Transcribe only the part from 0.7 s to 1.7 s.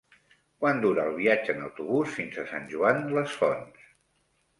dura el viatge en